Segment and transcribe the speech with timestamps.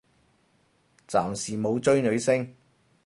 [1.07, 2.55] 暫時冇追女星